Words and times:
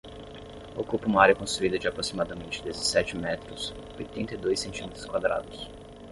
Ocupa 0.75 1.05
uma 1.05 1.21
área 1.21 1.35
construída 1.35 1.77
de 1.77 1.87
aproximadamente 1.87 2.63
dezessete 2.63 3.15
metros, 3.15 3.71
oitenta 3.99 4.33
e 4.33 4.37
dois 4.37 4.59
centímetros 4.59 5.05
quadrados. 5.05 5.69